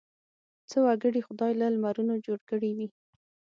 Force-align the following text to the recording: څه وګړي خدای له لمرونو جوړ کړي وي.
څه 0.69 0.77
وګړي 0.85 1.21
خدای 1.27 1.51
له 1.59 1.65
لمرونو 1.73 2.13
جوړ 2.25 2.39
کړي 2.49 2.71
وي. 2.77 2.87